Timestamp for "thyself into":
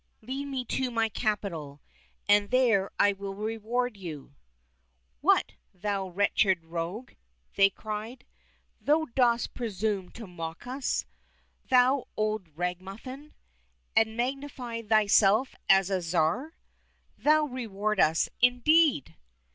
14.81-15.97